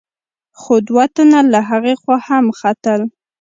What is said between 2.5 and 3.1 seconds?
ختل.